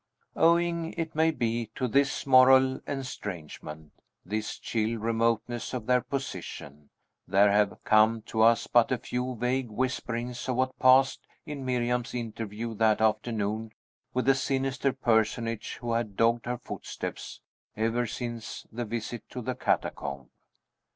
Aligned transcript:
Owing, 0.35 0.93
it 0.93 1.13
may 1.13 1.29
be, 1.29 1.67
to 1.75 1.87
this 1.87 2.25
moral 2.25 2.81
estrangement, 2.87 3.91
this 4.25 4.57
chill 4.57 4.97
remoteness 4.97 5.75
of 5.75 5.85
their 5.85 6.01
position, 6.01 6.89
there 7.27 7.51
have 7.51 7.77
come 7.83 8.23
to 8.23 8.41
us 8.41 8.65
but 8.65 8.91
a 8.91 8.97
few 8.97 9.35
vague 9.35 9.69
whisperings 9.69 10.49
of 10.49 10.55
what 10.55 10.79
passed 10.79 11.27
in 11.45 11.63
Miriam's 11.63 12.15
interview 12.15 12.73
that 12.73 12.99
afternoon 12.99 13.73
with 14.11 14.25
the 14.25 14.33
sinister 14.33 14.91
personage 14.91 15.75
who 15.81 15.93
had 15.93 16.15
dogged 16.17 16.47
her 16.47 16.57
footsteps 16.57 17.39
ever 17.77 18.07
since 18.07 18.65
the 18.71 18.85
visit 18.85 19.23
to 19.29 19.39
the 19.39 19.53
catacomb. 19.53 20.31